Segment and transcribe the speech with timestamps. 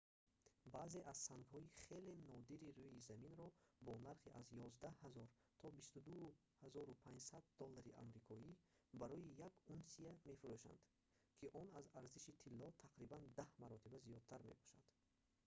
[0.75, 3.47] баъзе аз сангҳои хеле нодири рӯи заминро
[3.85, 5.27] бо нархи аз 11000
[5.59, 8.49] то 22500 доллари амрикоӣ
[9.01, 10.81] барои як унсия мефурӯшанд
[11.37, 14.85] ки он аз арзиши тилло тақрибан даҳ маротиба зиёдтар мебошад